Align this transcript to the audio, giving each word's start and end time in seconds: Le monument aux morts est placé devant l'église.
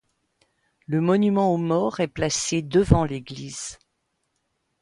Le 0.87 0.99
monument 0.99 1.53
aux 1.53 1.57
morts 1.59 1.99
est 1.99 2.07
placé 2.07 2.63
devant 2.63 3.05
l'église. 3.05 3.77